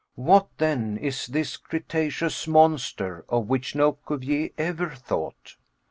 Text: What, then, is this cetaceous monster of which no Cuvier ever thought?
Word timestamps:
What, 0.15 0.47
then, 0.57 0.97
is 0.97 1.27
this 1.27 1.59
cetaceous 1.69 2.47
monster 2.47 3.23
of 3.29 3.47
which 3.47 3.75
no 3.75 3.91
Cuvier 4.07 4.49
ever 4.57 4.89
thought? 4.95 5.57